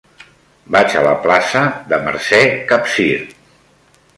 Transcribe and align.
Vaig 0.75 0.95
a 1.01 1.03
la 1.07 1.11
plaça 1.27 1.61
de 1.91 1.99
Mercè 2.07 2.41
Capsir. 2.73 3.13